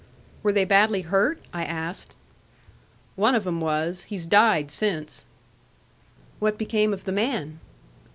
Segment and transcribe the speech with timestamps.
[0.41, 2.15] "Were they badly hurt?" I asked.
[3.15, 4.05] "One of 'em was.
[4.05, 5.27] He's died since."
[6.39, 7.59] "What became of the man?"